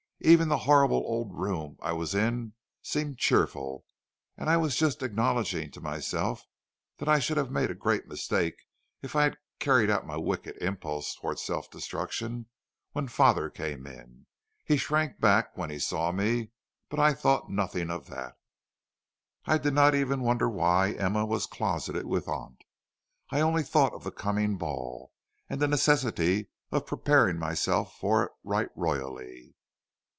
Even 0.23 0.49
the 0.49 0.57
horrible 0.69 0.97
old 0.99 1.33
room 1.33 1.77
I 1.81 1.93
was 1.93 2.13
in 2.13 2.53
seemed 2.83 3.17
cheerful, 3.17 3.83
and 4.37 4.51
I 4.51 4.57
was 4.57 4.75
just 4.75 5.01
acknowledging 5.01 5.71
to 5.71 5.81
myself 5.81 6.45
that 6.99 7.09
I 7.09 7.17
should 7.17 7.37
have 7.37 7.49
made 7.49 7.71
a 7.71 7.73
great 7.73 8.05
mistake 8.07 8.53
if 9.01 9.15
I 9.15 9.23
had 9.23 9.37
carried 9.57 9.89
out 9.89 10.05
my 10.05 10.17
wicked 10.17 10.57
impulse 10.61 11.15
toward 11.15 11.39
self 11.39 11.71
destruction, 11.71 12.45
when 12.91 13.05
my 13.05 13.09
father 13.11 13.49
came 13.49 13.87
in. 13.87 14.27
He 14.63 14.77
shrank 14.77 15.19
back 15.19 15.57
when 15.57 15.71
he 15.71 15.79
saw 15.79 16.11
me; 16.11 16.51
but 16.87 16.99
I 16.99 17.15
thought 17.15 17.49
nothing 17.49 17.89
of 17.89 18.05
that; 18.09 18.35
I 19.45 19.57
did 19.57 19.73
not 19.73 19.95
even 19.95 20.21
wonder 20.21 20.47
why 20.47 20.91
Emma 20.91 21.25
was 21.25 21.47
closeted 21.47 22.05
with 22.05 22.27
aunt. 22.27 22.63
I 23.31 23.41
only 23.41 23.63
thought 23.63 23.93
of 23.93 24.03
the 24.03 24.11
coming 24.11 24.55
ball, 24.59 25.13
and 25.49 25.59
the 25.59 25.67
necessity 25.67 26.51
of 26.71 26.85
preparing 26.85 27.39
myself 27.39 27.97
for 27.97 28.23
it 28.25 28.31
right 28.43 28.69
royally. 28.75 29.55